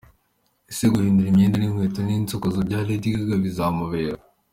Ese 0.71 0.85
guhindura 0.91 1.27
imyenda 1.29 1.55
n’inkweto 1.57 1.99
n’insokozo 2.03 2.57
bya 2.67 2.79
Lady 2.87 3.09
Gaga 3.17 3.35
bizamubera!. 3.43 4.15